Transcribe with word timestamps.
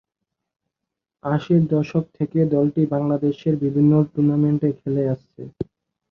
আশির 1.23 1.61
দশক 1.71 2.05
থেকে 2.17 2.39
দলটি 2.53 2.81
বাংলাদেশের 2.93 3.55
বিভিন্ন 3.63 3.91
টুর্নামেন্টে 4.11 4.69
খেলে 4.79 5.03
আসছে। 5.13 5.41